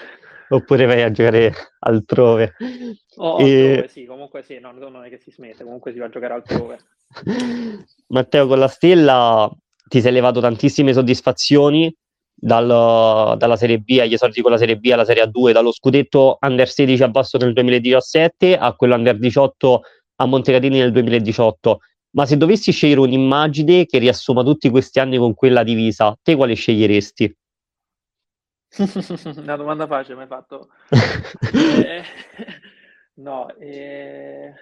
Oppure 0.49 0.85
vai 0.85 1.01
a 1.01 1.11
giocare 1.11 1.53
altrove. 1.79 2.55
O 3.17 3.39
e... 3.41 3.69
altrove, 3.69 3.87
sì, 3.87 4.05
comunque 4.05 4.43
sì, 4.43 4.59
no, 4.59 4.71
non 4.71 5.03
è 5.05 5.09
che 5.09 5.19
si 5.19 5.31
smette, 5.31 5.63
comunque 5.63 5.91
si 5.91 5.99
va 5.99 6.05
a 6.05 6.09
giocare 6.09 6.33
altrove. 6.33 6.79
Matteo, 8.07 8.47
con 8.47 8.59
la 8.59 8.67
Stella 8.67 9.49
ti 9.87 9.99
sei 10.01 10.13
levato 10.13 10.39
tantissime 10.39 10.93
soddisfazioni 10.93 11.93
dal, 12.33 13.37
dalla 13.37 13.55
Serie 13.55 13.79
B 13.79 13.97
agli 13.99 14.13
esordi 14.13 14.41
con 14.41 14.51
la 14.51 14.57
Serie 14.57 14.77
B 14.77 14.89
alla 14.91 15.05
Serie 15.05 15.23
A2, 15.23 15.51
dallo 15.51 15.71
scudetto 15.71 16.37
Under 16.41 16.67
16 16.67 17.03
a 17.03 17.09
Basso 17.09 17.37
nel 17.37 17.53
2017 17.53 18.57
a 18.57 18.73
quello 18.73 18.95
Under 18.95 19.17
18 19.17 19.81
a 20.15 20.25
Montecatini 20.25 20.79
nel 20.79 20.91
2018. 20.91 21.79
Ma 22.11 22.25
se 22.25 22.35
dovessi 22.35 22.71
scegliere 22.71 22.99
un'immagine 23.01 23.85
che 23.85 23.97
riassuma 23.97 24.43
tutti 24.43 24.69
questi 24.69 24.99
anni 24.99 25.17
con 25.17 25.33
quella 25.33 25.63
divisa, 25.63 26.17
te 26.21 26.35
quale 26.35 26.55
sceglieresti? 26.55 27.37
Una 29.37 29.55
domanda 29.55 29.87
facile 29.87 30.15
mi 30.15 30.21
hai 30.21 30.27
fatto. 30.27 30.69
eh, 31.53 32.03
no, 33.15 33.53
eh, 33.55 34.53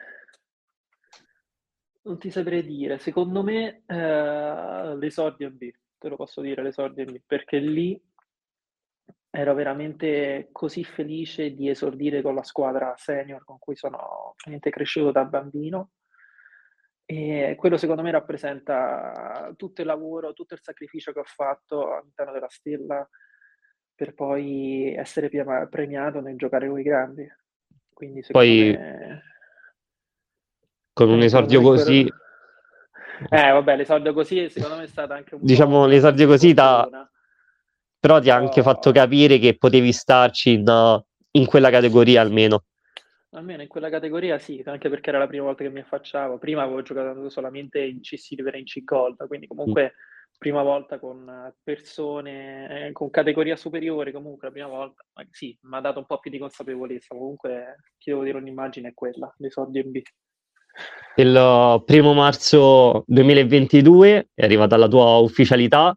non 2.04 2.20
ti 2.20 2.30
saprei 2.30 2.64
dire. 2.64 3.00
Secondo 3.00 3.44
me 3.44 3.84
eh, 3.86 4.96
l'esordio 4.96 5.50
B, 5.52 5.72
te 5.98 6.10
lo 6.10 6.16
posso 6.16 6.42
dire, 6.42 6.62
l'esordio 6.62 7.06
B, 7.06 7.20
perché 7.26 7.58
lì 7.58 8.00
ero 9.32 9.54
veramente 9.54 10.50
così 10.52 10.84
felice 10.84 11.54
di 11.54 11.70
esordire 11.70 12.22
con 12.22 12.34
la 12.34 12.44
squadra 12.44 12.96
senior 12.98 13.44
con 13.44 13.60
cui 13.60 13.76
sono 13.76 14.36
cresciuto 14.60 15.12
da 15.12 15.26
bambino. 15.26 15.92
E 17.12 17.56
quello 17.58 17.76
secondo 17.78 18.04
me 18.04 18.12
rappresenta 18.12 19.52
tutto 19.58 19.82
il 19.82 19.88
lavoro, 19.88 20.34
tutto 20.34 20.54
il 20.54 20.60
sacrificio 20.62 21.12
che 21.12 21.18
ho 21.18 21.26
fatto 21.26 21.96
all'interno 21.96 22.32
della 22.32 22.50
stella 22.50 23.10
per 23.96 24.14
poi 24.14 24.94
essere 24.94 25.28
premiato 25.72 26.22
nel 26.22 26.38
giocare 26.38 26.70
con 26.70 26.80
i 26.80 26.84
grandi. 26.84 27.28
Quindi 27.92 28.24
poi 28.30 28.76
me... 28.78 29.24
con 30.94 31.10
un 31.10 31.22
esordio 31.24 31.62
così... 31.62 32.08
Eh 33.30 33.52
vabbè, 33.52 33.76
l'esordio 33.76 34.14
così 34.14 34.48
secondo 34.48 34.78
me 34.78 34.84
è 34.84 34.88
stato 34.88 35.14
anche 35.14 35.34
un 35.34 35.42
diciamo, 35.42 35.88
l'esordio 35.88 36.28
così 36.28 36.54
da... 36.54 37.10
Però 38.00 38.20
ti 38.20 38.30
ha 38.30 38.36
anche 38.36 38.62
fatto 38.62 38.92
capire 38.92 39.40
che 39.40 39.58
potevi 39.58 39.92
starci 39.92 40.54
in, 40.54 41.02
in 41.32 41.46
quella 41.48 41.72
categoria 41.72 42.22
almeno. 42.22 42.66
Almeno 43.32 43.62
in 43.62 43.68
quella 43.68 43.90
categoria 43.90 44.40
sì, 44.40 44.62
anche 44.66 44.90
perché 44.90 45.10
era 45.10 45.20
la 45.20 45.28
prima 45.28 45.44
volta 45.44 45.64
che 45.64 45.70
mi 45.70 45.82
affacciavo. 45.82 46.38
Prima 46.40 46.64
avevo 46.64 46.82
giocato 46.82 47.30
solamente 47.30 47.80
in 47.80 48.02
C-Silver 48.02 48.56
e 48.56 48.60
in 48.60 48.66
C-Gold, 48.66 49.28
quindi 49.28 49.48
comunque 49.48 49.84
mm 49.84 50.18
prima 50.40 50.64
volta 50.64 51.00
con 51.00 51.54
persone, 51.62 52.88
eh, 52.88 52.92
con 52.94 53.10
categoria 53.10 53.58
superiore 53.58 54.14
comunque, 54.14 54.48
la 54.48 54.54
prima 54.54 54.68
volta, 54.68 55.04
ma 55.14 55.28
sì, 55.30 55.56
mi 55.64 55.76
ha 55.76 55.82
dato 55.82 56.00
un 56.00 56.06
po' 56.06 56.18
più 56.18 56.32
di 56.32 56.38
consapevolezza, 56.40 57.14
comunque 57.14 57.76
ti 57.98 58.10
devo 58.10 58.24
dire 58.24 58.38
un'immagine 58.38 58.88
è 58.88 58.94
quella, 58.94 59.32
l'esordio 59.38 59.82
in 59.82 59.92
B. 59.92 60.02
Il 61.16 61.84
primo 61.86 62.14
marzo 62.14 63.04
2022 63.06 64.30
è 64.34 64.44
arrivata 64.44 64.78
la 64.78 64.88
tua 64.88 65.18
ufficialità 65.18 65.94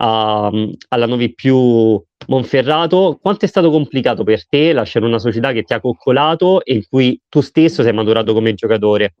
a, 0.00 0.50
alla 0.88 1.06
Novi 1.06 1.34
più 1.34 2.02
Monferrato. 2.26 3.18
Quanto 3.20 3.44
è 3.44 3.48
stato 3.48 3.70
complicato 3.70 4.24
per 4.24 4.46
te 4.46 4.72
lasciare 4.72 5.06
una 5.06 5.18
società 5.18 5.52
che 5.52 5.62
ti 5.62 5.72
ha 5.72 5.80
coccolato 5.80 6.64
e 6.64 6.74
in 6.74 6.88
cui 6.88 7.20
tu 7.28 7.40
stesso 7.40 7.82
sei 7.82 7.92
maturato 7.92 8.34
come 8.34 8.54
giocatore? 8.54 9.14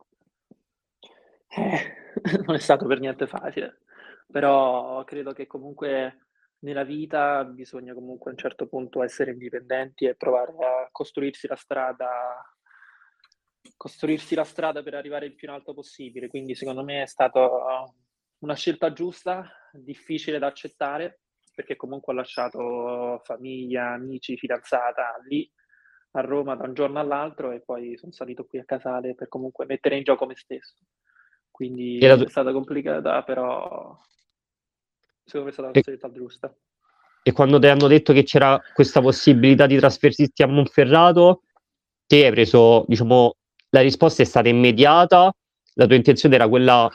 Eh, 1.48 2.12
non 2.44 2.56
è 2.56 2.58
stato 2.58 2.86
per 2.86 3.00
niente 3.00 3.26
facile 3.26 3.80
però 4.30 5.02
credo 5.04 5.32
che 5.32 5.46
comunque 5.46 6.26
nella 6.60 6.84
vita 6.84 7.44
bisogna 7.44 7.94
comunque 7.94 8.30
a 8.30 8.34
un 8.34 8.38
certo 8.38 8.66
punto 8.66 9.02
essere 9.02 9.30
indipendenti 9.30 10.04
e 10.04 10.16
provare 10.16 10.52
a 10.52 10.88
costruirsi 10.92 11.46
la 11.46 11.56
strada 11.56 12.08
costruirsi 13.76 14.34
la 14.34 14.44
strada 14.44 14.82
per 14.82 14.94
arrivare 14.94 15.26
il 15.26 15.34
più 15.34 15.48
in 15.48 15.54
alto 15.54 15.72
possibile 15.72 16.28
quindi 16.28 16.54
secondo 16.54 16.84
me 16.84 17.02
è 17.02 17.06
stata 17.06 17.48
una 18.40 18.54
scelta 18.54 18.92
giusta 18.92 19.50
difficile 19.72 20.38
da 20.38 20.48
accettare 20.48 21.20
perché 21.58 21.74
comunque 21.74 22.12
ho 22.12 22.16
lasciato 22.16 23.20
famiglia, 23.24 23.88
amici, 23.90 24.36
fidanzata 24.36 25.20
lì 25.26 25.50
a 26.12 26.20
Roma 26.20 26.54
da 26.54 26.68
un 26.68 26.74
giorno 26.74 27.00
all'altro 27.00 27.50
e 27.50 27.60
poi 27.60 27.96
sono 27.96 28.12
salito 28.12 28.44
qui 28.46 28.60
a 28.60 28.64
Casale 28.64 29.16
per 29.16 29.26
comunque 29.26 29.66
mettere 29.66 29.96
in 29.96 30.04
gioco 30.04 30.24
me 30.24 30.36
stesso 30.36 30.76
quindi 31.50 31.98
è 31.98 32.28
stata 32.28 32.52
complicata 32.52 33.22
però 33.24 33.98
secondo 35.24 35.46
me 35.46 35.50
è 35.50 35.52
stata 35.52 35.70
la 35.72 35.80
scelta 35.80 36.10
giusta. 36.12 36.54
E 37.22 37.32
quando 37.32 37.58
ti 37.58 37.66
hanno 37.66 37.86
detto 37.86 38.12
che 38.12 38.22
c'era 38.22 38.60
questa 38.72 39.00
possibilità 39.00 39.66
di 39.66 39.76
trasferirti 39.76 40.42
a 40.42 40.46
Monferrato, 40.46 41.42
te 42.06 42.24
hai 42.24 42.30
preso, 42.30 42.84
diciamo, 42.88 43.34
la 43.70 43.80
risposta 43.80 44.22
è 44.22 44.24
stata 44.24 44.48
immediata, 44.48 45.30
la 45.74 45.86
tua 45.86 45.96
intenzione 45.96 46.36
era 46.36 46.48
quella, 46.48 46.88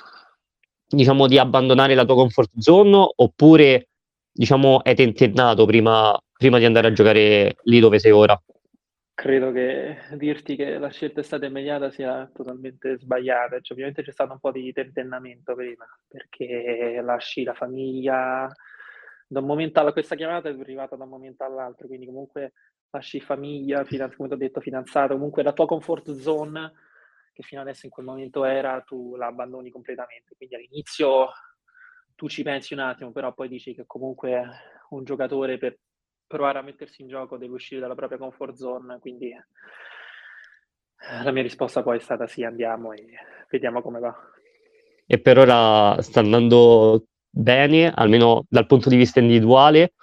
diciamo, 0.88 1.28
di 1.28 1.38
abbandonare 1.38 1.94
la 1.94 2.04
tua 2.04 2.16
comfort 2.16 2.52
zone 2.58 3.12
oppure, 3.16 3.90
diciamo, 4.34 4.78
hai 4.78 4.96
tentennato 4.96 5.66
prima, 5.66 6.18
prima 6.36 6.58
di 6.58 6.66
andare 6.66 6.88
a 6.88 6.94
giocare 6.94 7.56
lì 7.64 7.80
dove 7.80 8.00
sei 8.00 8.12
ora? 8.12 8.42
Credo 9.16 9.52
che 9.52 9.98
dirti 10.16 10.56
che 10.56 10.80
la 10.80 10.90
scelta 10.90 11.22
è 11.22 11.24
stata 11.24 11.46
immediata 11.46 11.92
sia 11.92 12.30
totalmente 12.34 12.98
sbagliata. 12.98 13.60
Cioè, 13.60 13.74
ovviamente 13.74 14.02
c'è 14.02 14.12
stato 14.12 14.34
un 14.34 14.40
po' 14.40 14.52
di 14.52 14.74
tentennamento 14.74 15.54
prima, 15.54 15.86
perché 16.08 17.00
lasci 17.04 17.44
la 17.44 17.54
famiglia 17.54 18.52
da 19.28 19.40
un 19.40 19.46
momento 19.46 19.80
alla 19.80 19.94
questa 19.94 20.16
chiamata 20.16 20.50
è 20.50 20.54
arrivata 20.60 20.96
da 20.96 21.04
un 21.04 21.10
momento 21.10 21.44
all'altro, 21.44 21.88
quindi 21.88 22.06
comunque 22.06 22.54
lasci 22.90 23.20
famiglia, 23.20 23.84
fidanz- 23.84 24.16
come 24.16 24.28
ti 24.28 24.34
ho 24.34 24.38
detto, 24.38 24.62
fidanzato, 24.62 25.14
comunque 25.14 25.44
la 25.44 25.54
tua 25.54 25.66
comfort 25.66 26.12
zone 26.14 26.72
che 27.34 27.42
fino 27.42 27.62
adesso 27.62 27.88
in 27.88 27.92
quel 27.92 28.06
momento 28.06 28.44
era, 28.46 28.82
tu 28.82 29.16
la 29.16 29.28
abbandoni 29.28 29.72
completamente. 29.72 30.36
Quindi 30.36 30.56
all'inizio 30.56 31.30
tu 32.16 32.28
ci 32.28 32.44
pensi 32.44 32.74
un 32.74 32.80
attimo, 32.80 33.12
però 33.12 33.34
poi 33.34 33.48
dici 33.48 33.74
che 33.74 33.86
comunque 33.86 34.44
un 34.90 35.04
giocatore 35.04 35.58
per 35.58 35.78
provare 36.28 36.60
a 36.60 36.64
mettersi 36.64 37.02
in 37.02 37.08
gioco 37.08 37.38
deve 37.38 37.54
uscire 37.54 37.82
dalla 37.82 37.96
propria 37.96 38.18
comfort 38.18 38.56
zone, 38.56 39.00
quindi 39.00 39.30
eh, 39.30 39.44
la 41.24 41.32
mia 41.32 41.44
risposta 41.44 41.84
poi 41.84 41.98
è 41.98 42.02
stata 42.02 42.28
sì, 42.28 42.44
andiamo 42.44 42.94
e 42.94 43.06
vediamo 43.50 43.82
come 43.82 44.00
va. 44.00 44.16
E 45.06 45.20
per 45.20 45.38
ora 45.38 46.02
sta 46.02 46.22
andando 46.22 47.06
bene, 47.30 47.92
almeno 47.94 48.46
dal 48.50 48.66
punto 48.66 48.90
di 48.90 48.96
vista 48.96 49.20
individuale, 49.20 49.94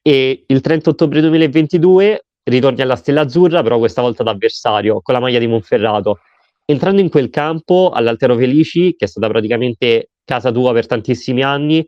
e 0.00 0.44
il 0.46 0.60
30 0.60 0.90
ottobre 0.90 1.20
2022 1.20 2.24
ritorni 2.44 2.82
alla 2.82 2.96
Stella 2.96 3.22
Azzurra, 3.22 3.62
però 3.62 3.78
questa 3.78 4.02
volta 4.02 4.22
da 4.22 4.30
avversario, 4.30 5.00
con 5.00 5.14
la 5.14 5.20
maglia 5.20 5.38
di 5.38 5.46
Monferrato. 5.46 6.20
Entrando 6.66 7.00
in 7.00 7.08
quel 7.08 7.30
campo, 7.30 7.90
all'Altero 7.90 8.36
Felici, 8.36 8.94
che 8.96 9.06
è 9.06 9.08
stata 9.08 9.28
praticamente 9.28 10.10
casa 10.24 10.50
tua 10.50 10.72
per 10.72 10.86
tantissimi 10.86 11.42
anni, 11.42 11.86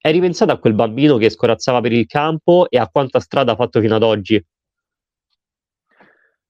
hai 0.00 0.12
ripensato 0.12 0.52
a 0.52 0.58
quel 0.58 0.74
bambino 0.74 1.16
che 1.16 1.30
scorazzava 1.30 1.80
per 1.80 1.92
il 1.92 2.06
campo 2.06 2.68
e 2.68 2.78
a 2.78 2.88
quanta 2.88 3.20
strada 3.20 3.52
ha 3.52 3.56
fatto 3.56 3.80
fino 3.80 3.96
ad 3.96 4.02
oggi? 4.02 4.44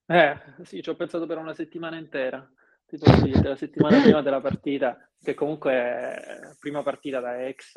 Eh, 0.09 0.37
sì, 0.63 0.83
ci 0.83 0.91
ho 0.91 0.95
pensato 0.95 1.27
per 1.27 1.39
una 1.39 1.55
settimana 1.55 1.97
intera. 1.97 2.49
Ti 2.87 2.99
posso 2.99 3.23
dire, 3.23 3.43
la 3.43 3.57
settimana 3.57 4.01
prima 4.01 4.23
della 4.23 4.41
partita, 4.41 5.11
che 5.21 5.35
comunque 5.35 5.73
è 5.73 6.17
prima 6.61 6.83
partita 6.83 7.19
da 7.19 7.45
ex, 7.47 7.73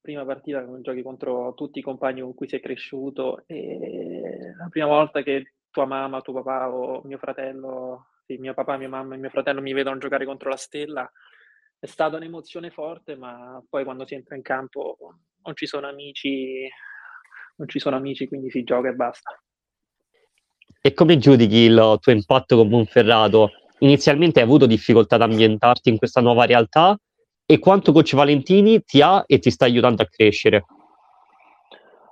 prima 0.00 0.24
partita 0.24 0.64
che 0.64 0.80
giochi 0.80 1.02
contro 1.02 1.54
tutti 1.54 1.78
i 1.78 1.82
compagni 1.82 2.20
con 2.20 2.34
cui 2.34 2.48
sei 2.48 2.60
cresciuto 2.60 3.44
e 3.46 4.52
la 4.58 4.68
prima 4.68 4.86
volta 4.86 5.22
che 5.22 5.54
tua 5.70 5.86
mamma, 5.86 6.20
tuo 6.20 6.34
papà 6.42 6.70
o 6.70 7.00
mio 7.04 7.16
fratello, 7.16 8.08
sì, 8.26 8.36
mio 8.36 8.52
papà, 8.52 8.76
mia 8.76 8.88
mamma 8.88 9.14
e 9.14 9.18
mio 9.18 9.30
fratello 9.30 9.62
mi 9.62 9.72
vedono 9.72 9.98
giocare 9.98 10.26
contro 10.26 10.50
la 10.50 10.56
Stella, 10.56 11.10
è 11.82 11.86
stata 11.86 12.16
un'emozione 12.16 12.70
forte, 12.70 13.16
ma 13.16 13.60
poi 13.68 13.82
quando 13.82 14.06
si 14.06 14.14
entra 14.14 14.36
in 14.36 14.42
campo 14.42 14.96
non 15.42 15.56
ci 15.56 15.66
sono 15.66 15.88
amici, 15.88 16.68
non 17.56 17.66
ci 17.66 17.80
sono 17.80 17.96
amici, 17.96 18.28
quindi 18.28 18.50
si 18.50 18.62
gioca 18.62 18.88
e 18.88 18.92
basta. 18.92 19.36
E 20.80 20.94
come 20.94 21.18
giudichi 21.18 21.56
il 21.56 21.96
tuo 22.00 22.12
impatto 22.12 22.56
con 22.56 22.68
Monferrato? 22.68 23.50
Inizialmente 23.80 24.38
hai 24.38 24.46
avuto 24.46 24.66
difficoltà 24.66 25.16
ad 25.16 25.22
ambientarti 25.22 25.88
in 25.88 25.98
questa 25.98 26.20
nuova 26.20 26.44
realtà 26.44 26.96
e 27.44 27.58
quanto 27.58 27.90
coach 27.90 28.14
Valentini 28.14 28.84
ti 28.84 29.02
ha 29.02 29.24
e 29.26 29.40
ti 29.40 29.50
sta 29.50 29.64
aiutando 29.64 30.02
a 30.02 30.06
crescere? 30.06 30.64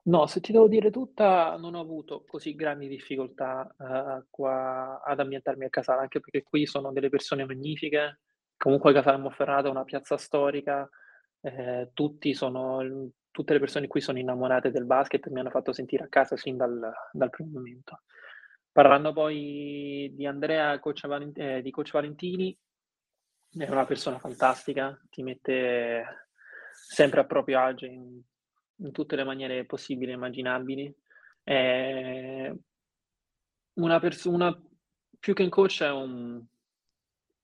No, 0.02 0.26
se 0.26 0.40
ti 0.40 0.50
devo 0.50 0.66
dire 0.66 0.90
tutta, 0.90 1.56
non 1.56 1.76
ho 1.76 1.80
avuto 1.80 2.24
così 2.26 2.56
grandi 2.56 2.88
difficoltà 2.88 3.72
uh, 3.78 4.26
qua 4.28 5.00
ad 5.04 5.20
ambientarmi 5.20 5.66
a 5.66 5.70
casa, 5.70 5.96
anche 5.96 6.18
perché 6.18 6.42
qui 6.42 6.66
sono 6.66 6.90
delle 6.90 7.08
persone 7.08 7.44
magnifiche, 7.44 8.18
Comunque 8.60 8.92
Casale 8.92 9.16
Monferrato 9.16 9.68
è 9.68 9.70
una 9.70 9.84
piazza 9.84 10.18
storica, 10.18 10.86
eh, 11.40 11.90
sono, 12.34 13.10
tutte 13.30 13.54
le 13.54 13.58
persone 13.58 13.86
qui 13.86 14.02
sono 14.02 14.18
innamorate 14.18 14.70
del 14.70 14.84
basket 14.84 15.26
e 15.26 15.30
mi 15.30 15.40
hanno 15.40 15.48
fatto 15.48 15.72
sentire 15.72 16.04
a 16.04 16.08
casa 16.08 16.36
sin 16.36 16.58
dal, 16.58 16.92
dal 17.10 17.30
primo 17.30 17.52
momento. 17.52 18.02
Parlando 18.70 19.14
poi 19.14 20.12
di 20.14 20.26
Andrea, 20.26 20.78
coach 20.78 21.06
Valent- 21.06 21.38
eh, 21.38 21.62
di 21.62 21.70
coach 21.70 21.92
Valentini, 21.92 22.54
è 23.48 23.66
una 23.70 23.86
persona 23.86 24.18
fantastica, 24.18 24.94
ti 25.08 25.22
mette 25.22 26.26
sempre 26.70 27.20
a 27.20 27.24
proprio 27.24 27.60
agio 27.60 27.86
in, 27.86 28.20
in 28.76 28.92
tutte 28.92 29.16
le 29.16 29.24
maniere 29.24 29.64
possibili 29.64 30.10
e 30.10 30.16
immaginabili. 30.16 30.94
È 31.42 32.52
una 33.72 33.98
persona, 34.00 34.54
più 35.18 35.32
che 35.32 35.44
un 35.44 35.48
coach, 35.48 35.82
è 35.82 35.90
un, 35.90 36.44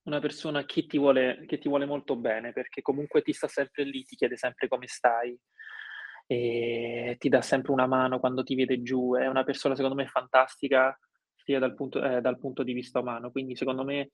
una 0.07 0.21
persona 0.21 0.65
che 0.65 0.87
ti, 0.87 0.99
vuole, 0.99 1.45
che 1.47 1.59
ti 1.59 1.69
vuole 1.69 1.85
molto 1.85 2.17
bene, 2.17 2.53
perché 2.53 2.81
comunque 2.81 3.23
ti 3.23 3.33
sta 3.33 3.49
sempre 3.49 3.85
lì, 3.85 4.05
ti 4.05 4.17
chiede 4.17 4.37
sempre 4.37 4.69
come 4.69 4.87
stai, 4.87 5.39
e 6.27 7.17
ti 7.19 7.29
dà 7.29 7.41
sempre 7.41 7.73
una 7.73 7.87
mano 7.87 8.19
quando 8.19 8.43
ti 8.43 8.55
vede 8.55 8.83
giù. 8.83 9.15
È 9.15 9.27
una 9.27 9.45
persona, 9.45 9.75
secondo 9.75 9.97
me, 9.97 10.07
fantastica 10.07 10.99
sia 11.35 11.59
dal 11.59 11.75
punto, 11.75 12.03
eh, 12.03 12.21
dal 12.21 12.39
punto 12.39 12.63
di 12.63 12.73
vista 12.73 13.01
umano. 13.01 13.31
Quindi, 13.31 13.57
secondo 13.57 13.85
me, 13.85 14.11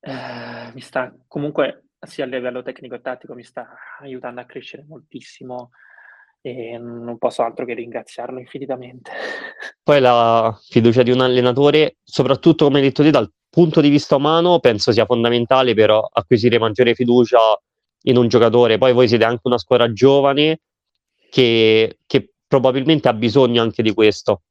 eh, 0.00 0.70
mi 0.72 0.80
sta 0.80 1.14
comunque 1.26 1.84
sia 2.00 2.24
a 2.24 2.28
livello 2.28 2.62
tecnico 2.62 2.94
e 2.94 3.00
tattico 3.02 3.34
mi 3.34 3.44
sta 3.44 3.74
aiutando 3.98 4.40
a 4.40 4.46
crescere 4.46 4.84
moltissimo 4.88 5.70
e 6.42 6.78
non 6.78 7.18
posso 7.18 7.42
altro 7.42 7.64
che 7.64 7.74
ringraziarlo 7.74 8.38
infinitamente. 8.38 9.10
Poi 9.82 10.00
la 10.00 10.58
fiducia 10.68 11.02
di 11.02 11.10
un 11.10 11.20
allenatore, 11.20 11.96
soprattutto 12.02 12.64
come 12.64 12.78
hai 12.78 12.84
detto 12.84 13.02
te, 13.02 13.10
dal 13.10 13.30
punto 13.48 13.80
di 13.80 13.88
vista 13.88 14.16
umano, 14.16 14.60
penso 14.60 14.92
sia 14.92 15.04
fondamentale 15.04 15.74
per 15.74 15.90
acquisire 16.12 16.58
maggiore 16.58 16.94
fiducia 16.94 17.38
in 18.04 18.16
un 18.16 18.28
giocatore. 18.28 18.78
Poi 18.78 18.92
voi 18.92 19.08
siete 19.08 19.24
anche 19.24 19.42
una 19.44 19.58
squadra 19.58 19.92
giovane 19.92 20.60
che, 21.30 21.98
che 22.06 22.32
probabilmente 22.46 23.08
ha 23.08 23.12
bisogno 23.12 23.62
anche 23.62 23.82
di 23.82 23.92
questo. 23.92 24.42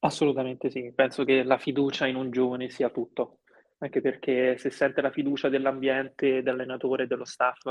Assolutamente 0.00 0.70
sì, 0.70 0.92
penso 0.94 1.24
che 1.24 1.42
la 1.42 1.56
fiducia 1.56 2.06
in 2.06 2.16
un 2.16 2.30
giovane 2.30 2.68
sia 2.68 2.90
tutto, 2.90 3.38
anche 3.78 4.02
perché 4.02 4.58
se 4.58 4.68
sente 4.68 5.00
la 5.00 5.10
fiducia 5.10 5.48
dell'ambiente, 5.48 6.42
dell'allenatore, 6.42 7.06
dello 7.06 7.24
staff, 7.24 7.64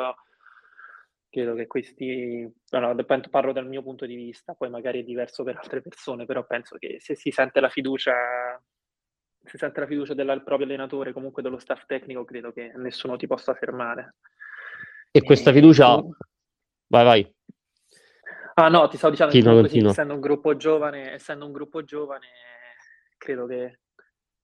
credo 1.34 1.56
che 1.56 1.66
questi, 1.66 2.48
no, 2.70 2.96
parlo 3.32 3.54
dal 3.54 3.66
mio 3.66 3.82
punto 3.82 4.06
di 4.06 4.14
vista, 4.14 4.54
poi 4.54 4.70
magari 4.70 5.00
è 5.00 5.04
diverso 5.04 5.44
per 5.44 5.58
altre 5.58 5.82
persone, 5.82 6.26
però 6.26 6.46
penso 6.46 6.78
che 6.78 6.98
se 7.00 7.16
si 7.16 7.32
sente 7.32 7.60
la 7.60 7.70
fiducia, 7.70 8.14
se 9.42 9.58
sente 9.58 9.80
la 9.80 9.88
fiducia 9.88 10.14
del 10.14 10.44
proprio 10.44 10.68
allenatore, 10.68 11.12
comunque 11.12 11.42
dello 11.42 11.58
staff 11.58 11.88
tecnico, 11.88 12.24
credo 12.24 12.54
che 12.54 12.72
nessuno 12.76 13.18
ti 13.18 13.26
possa 13.26 13.56
fermare. 13.56 14.18
E 15.10 15.24
questa 15.24 15.52
fiducia... 15.52 15.96
Vai, 16.86 17.04
vai. 17.04 17.36
Ah 18.54 18.70
no, 18.70 18.88
ti 18.88 18.98
stavo 18.98 19.16
dicendo 19.16 19.56
che 19.56 19.62
così, 19.62 19.84
essendo 19.84 20.14
un 20.14 20.20
gruppo 20.20 20.56
giovane, 20.56 21.14
essendo 21.14 21.48
un 21.48 21.52
gruppo 21.52 21.84
giovane, 21.84 22.28
credo 23.18 23.48
che 23.48 23.80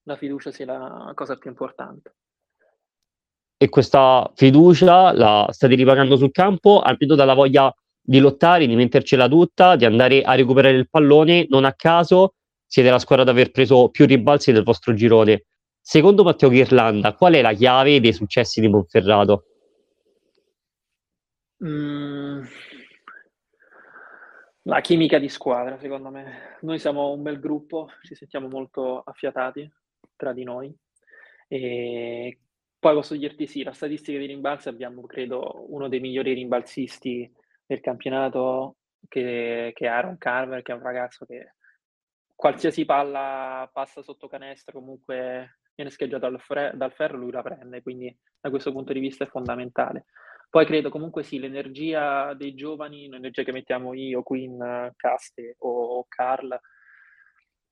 la 0.06 0.16
fiducia 0.16 0.52
sia 0.52 0.66
la 0.66 1.12
cosa 1.14 1.38
più 1.38 1.52
importante. 1.52 2.16
E 3.62 3.68
questa 3.68 4.32
fiducia 4.36 5.12
la 5.12 5.46
state 5.52 5.76
ripagando 5.76 6.16
sul 6.16 6.32
campo, 6.32 6.80
almeno 6.80 7.16
dalla 7.16 7.34
voglia 7.34 7.70
di 8.00 8.20
lottare, 8.20 8.66
di 8.66 8.74
mettercela 8.74 9.28
tutta, 9.28 9.76
di 9.76 9.84
andare 9.84 10.22
a 10.22 10.34
recuperare 10.34 10.78
il 10.78 10.90
pallone, 10.90 11.46
non 11.50 11.66
a 11.66 11.74
caso 11.74 12.36
siete 12.66 12.90
la 12.90 13.00
squadra 13.00 13.26
ad 13.26 13.32
aver 13.32 13.52
preso 13.52 13.90
più 13.90 14.06
ribalzi 14.06 14.54
del 14.54 14.64
vostro 14.64 14.94
girone. 14.94 15.44
Secondo 15.82 16.24
Matteo 16.24 16.48
Ghirlanda, 16.48 17.14
qual 17.16 17.34
è 17.34 17.42
la 17.42 17.52
chiave 17.52 18.00
dei 18.00 18.14
successi 18.14 18.62
di 18.62 18.70
Monferrato? 18.70 19.44
Mm, 21.66 22.44
la 24.62 24.80
chimica 24.80 25.20
di 25.20 25.28
squadra, 25.28 25.78
secondo 25.78 26.10
me. 26.10 26.58
Noi 26.62 26.80
siamo 26.80 27.12
un 27.12 27.22
bel 27.22 27.42
gruppo, 27.42 27.90
ci 28.04 28.16
sentiamo 28.16 28.48
molto 28.48 29.02
affiatati 29.02 29.70
tra 30.16 30.32
di 30.32 30.46
noi. 30.46 30.74
E 31.50 32.38
poi 32.80 32.94
posso 32.94 33.16
dirti 33.16 33.46
sì, 33.46 33.62
la 33.64 33.74
statistica 33.74 34.18
di 34.18 34.26
rimbalzi 34.26 34.70
abbiamo, 34.70 35.02
credo, 35.02 35.66
uno 35.68 35.90
dei 35.90 36.00
migliori 36.00 36.34
rimbalzisti 36.34 37.30
del 37.66 37.82
campionato, 37.82 38.78
che, 39.08 39.72
che 39.76 39.86
è 39.86 39.90
Aaron 39.90 40.18
Carver, 40.18 40.62
che 40.62 40.72
è 40.72 40.76
un 40.76 40.82
ragazzo 40.82 41.26
che 41.26 41.56
qualsiasi 42.34 42.86
palla 42.86 43.70
passa 43.72 44.02
sotto 44.02 44.30
canestro, 44.30 44.80
comunque 44.80 45.60
viene 45.76 45.92
scheggiato 45.92 46.30
dal, 46.30 46.40
fre- 46.40 46.72
dal 46.76 46.94
ferro, 46.94 47.18
lui 47.18 47.32
la 47.32 47.42
prende, 47.42 47.82
quindi 47.82 48.18
da 48.40 48.50
questo 48.50 48.72
punto 48.72 48.94
di 48.94 49.00
vista 49.00 49.26
è 49.26 49.28
fondamentale. 49.28 50.06
Poi 50.50 50.66
credo 50.66 50.90
comunque 50.90 51.24
sì, 51.24 51.38
l'energia 51.38 52.34
dei 52.34 52.56
giovani, 52.56 53.10
l'energia 53.10 53.44
che 53.44 53.52
mettiamo 53.52 53.94
io, 53.94 54.24
Queen, 54.24 54.94
Caste 54.96 55.56
o 55.60 56.06
Carl, 56.08 56.58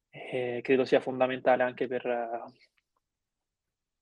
eh, 0.10 0.60
credo 0.62 0.84
sia 0.86 1.00
fondamentale 1.00 1.64
anche 1.64 1.88
per, 1.88 2.06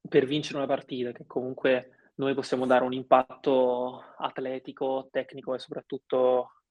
per 0.07 0.25
vincere 0.25 0.57
una 0.57 0.67
partita, 0.67 1.11
che 1.11 1.25
comunque 1.25 2.11
noi 2.15 2.33
possiamo 2.33 2.65
dare 2.65 2.83
un 2.83 2.93
impatto 2.93 4.03
atletico, 4.17 5.09
tecnico 5.11 5.53
e 5.53 5.59
soprattutto 5.59 6.61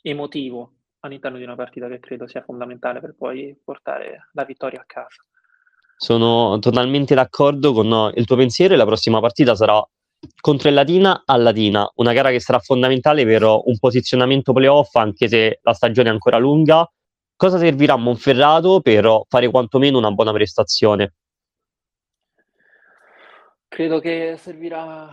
emotivo 0.00 0.72
all'interno 1.00 1.36
di 1.36 1.44
una 1.44 1.56
partita 1.56 1.88
che 1.88 2.00
credo 2.00 2.26
sia 2.26 2.42
fondamentale 2.42 3.00
per 3.00 3.14
poi 3.16 3.58
portare 3.62 4.30
la 4.32 4.44
vittoria 4.44 4.80
a 4.80 4.84
casa. 4.86 5.22
Sono 5.96 6.58
totalmente 6.58 7.14
d'accordo 7.14 7.72
con 7.72 8.12
il 8.14 8.24
tuo 8.24 8.36
pensiero 8.36 8.74
e 8.74 8.76
la 8.76 8.86
prossima 8.86 9.20
partita 9.20 9.54
sarà 9.54 9.86
contro 10.40 10.68
il 10.68 10.74
Latina 10.74 11.22
a 11.24 11.36
Latina, 11.36 11.88
una 11.96 12.12
gara 12.12 12.30
che 12.30 12.40
sarà 12.40 12.58
fondamentale 12.58 13.24
per 13.24 13.42
un 13.42 13.78
posizionamento 13.78 14.52
playoff, 14.52 14.94
anche 14.94 15.28
se 15.28 15.60
la 15.62 15.74
stagione 15.74 16.08
è 16.08 16.12
ancora 16.12 16.38
lunga. 16.38 16.90
Cosa 17.36 17.58
servirà 17.58 17.94
a 17.94 17.98
Monferrato 17.98 18.80
per 18.80 19.22
fare 19.28 19.50
quantomeno 19.50 19.98
una 19.98 20.10
buona 20.10 20.32
prestazione? 20.32 21.14
Credo 23.74 23.98
che 23.98 24.36
servirà 24.38 25.12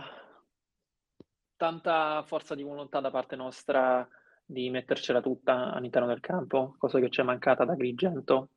tanta 1.56 2.22
forza 2.28 2.54
di 2.54 2.62
volontà 2.62 3.00
da 3.00 3.10
parte 3.10 3.34
nostra 3.34 4.08
di 4.44 4.70
mettercela 4.70 5.20
tutta 5.20 5.72
all'interno 5.72 6.06
del 6.06 6.20
campo, 6.20 6.76
cosa 6.78 7.00
che 7.00 7.10
ci 7.10 7.20
è 7.20 7.24
mancata 7.24 7.64
da 7.64 7.74
Grigento. 7.74 8.50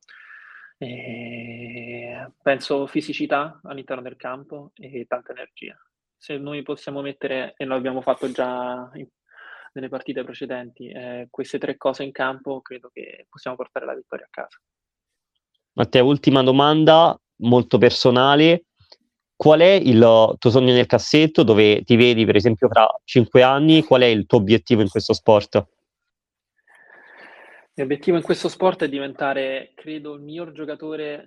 E 0.78 2.30
penso 2.40 2.86
fisicità 2.86 3.58
all'interno 3.64 4.02
del 4.02 4.14
campo 4.14 4.70
e 4.76 5.06
tanta 5.08 5.32
energia 5.32 5.76
se 6.16 6.38
noi 6.38 6.62
possiamo 6.62 7.00
mettere, 7.00 7.54
e 7.56 7.64
lo 7.64 7.74
abbiamo 7.74 8.00
fatto 8.00 8.30
già 8.30 8.88
in, 8.94 9.08
nelle 9.72 9.88
partite 9.88 10.22
precedenti, 10.22 10.86
eh, 10.86 11.26
queste 11.30 11.58
tre 11.58 11.76
cose 11.76 12.04
in 12.04 12.12
campo, 12.12 12.60
credo 12.60 12.90
che 12.92 13.26
possiamo 13.28 13.56
portare 13.56 13.84
la 13.84 13.96
vittoria 13.96 14.26
a 14.26 14.30
casa. 14.30 14.60
Matteo, 15.72 16.06
ultima 16.06 16.44
domanda, 16.44 17.20
molto 17.38 17.76
personale. 17.78 18.66
Qual 19.36 19.60
è 19.60 19.72
il 19.72 20.34
tuo 20.38 20.50
sogno 20.50 20.72
nel 20.72 20.86
cassetto? 20.86 21.42
Dove 21.42 21.82
ti 21.82 21.94
vedi, 21.94 22.24
per 22.24 22.36
esempio, 22.36 22.68
fra 22.68 22.88
cinque 23.04 23.42
anni? 23.42 23.82
Qual 23.82 24.00
è 24.00 24.06
il 24.06 24.24
tuo 24.24 24.38
obiettivo 24.38 24.80
in 24.80 24.88
questo 24.88 25.12
sport? 25.12 25.54
Il 25.54 25.64
mio 27.74 27.84
obiettivo 27.84 28.16
in 28.16 28.22
questo 28.22 28.48
sport 28.48 28.84
è 28.84 28.88
diventare, 28.88 29.72
credo, 29.74 30.14
il 30.14 30.22
miglior 30.22 30.52
giocatore 30.52 31.24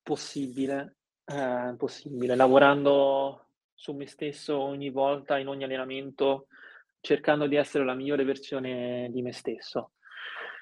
possibile, 0.00 0.98
eh, 1.24 1.74
possibile 1.76 2.36
lavorando 2.36 3.46
su 3.74 3.92
me 3.94 4.06
stesso 4.06 4.56
ogni 4.56 4.90
volta, 4.90 5.36
in 5.38 5.48
ogni 5.48 5.64
allenamento, 5.64 6.46
cercando 7.00 7.48
di 7.48 7.56
essere 7.56 7.84
la 7.84 7.94
migliore 7.94 8.22
versione 8.22 9.08
di 9.10 9.20
me 9.20 9.32
stesso. 9.32 9.94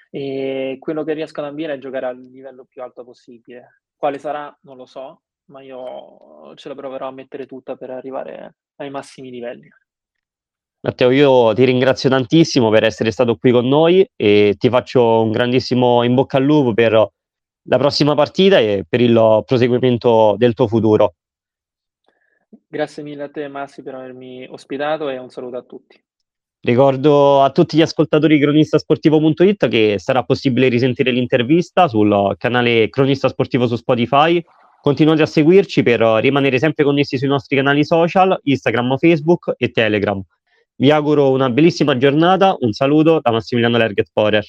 E 0.09 0.77
quello 0.79 1.03
che 1.03 1.13
riesco 1.13 1.41
ad 1.41 1.47
ambire 1.47 1.73
è 1.73 1.77
giocare 1.77 2.07
al 2.07 2.19
livello 2.19 2.65
più 2.65 2.81
alto 2.81 3.03
possibile. 3.03 3.83
Quale 3.95 4.17
sarà 4.17 4.55
non 4.61 4.77
lo 4.77 4.87
so, 4.87 5.21
ma 5.47 5.61
io 5.61 6.53
ce 6.55 6.69
la 6.69 6.75
proverò 6.75 7.07
a 7.07 7.11
mettere 7.11 7.45
tutta 7.45 7.75
per 7.75 7.89
arrivare 7.89 8.55
ai 8.77 8.89
massimi 8.89 9.29
livelli. 9.29 9.69
Matteo, 10.79 11.09
io 11.09 11.53
ti 11.53 11.65
ringrazio 11.65 12.09
tantissimo 12.09 12.69
per 12.69 12.83
essere 12.83 13.11
stato 13.11 13.35
qui 13.35 13.51
con 13.51 13.67
noi 13.67 14.07
e 14.15 14.55
ti 14.57 14.69
faccio 14.69 15.21
un 15.21 15.31
grandissimo 15.31 16.03
in 16.03 16.13
bocca 16.13 16.37
al 16.37 16.43
lupo 16.43 16.73
per 16.73 16.91
la 17.69 17.77
prossima 17.77 18.15
partita 18.15 18.59
e 18.59 18.85
per 18.87 19.01
il 19.01 19.43
proseguimento 19.45 20.35
del 20.37 20.53
tuo 20.53 20.67
futuro. 20.67 21.15
Grazie 22.67 23.03
mille 23.03 23.23
a 23.23 23.29
te 23.29 23.47
Massi 23.47 23.81
per 23.81 23.95
avermi 23.95 24.47
ospitato 24.49 25.09
e 25.09 25.17
un 25.17 25.29
saluto 25.29 25.57
a 25.57 25.63
tutti. 25.63 26.01
Ricordo 26.59 27.43
a 27.43 27.51
tutti 27.51 27.77
gli 27.77 27.81
ascoltatori 27.81 28.37
di 28.37 28.41
cronistasportivo.it 28.41 29.67
che 29.67 29.95
sarà 29.99 30.23
possibile 30.23 30.69
risentire 30.69 31.11
l'intervista 31.11 31.87
sul 31.87 32.35
canale 32.37 32.89
Cronista 32.89 33.27
Sportivo 33.27 33.67
su 33.67 33.75
Spotify. 33.75 34.43
Continuate 34.87 35.23
a 35.23 35.25
seguirci 35.25 35.83
per 35.83 35.99
rimanere 35.99 36.59
sempre 36.59 36.85
connessi 36.85 37.17
sui 37.17 37.27
nostri 37.27 37.57
canali 37.57 37.83
social, 37.83 38.39
Instagram, 38.41 38.95
Facebook 38.95 39.53
e 39.57 39.71
Telegram. 39.71 40.17
Vi 40.77 40.91
auguro 40.91 41.29
una 41.31 41.49
bellissima 41.49 41.97
giornata, 41.97 42.55
un 42.61 42.71
saluto 42.71 43.19
da 43.21 43.31
Massimiliano 43.31 43.75
Lerget 43.75 44.07
Forer. 44.13 44.45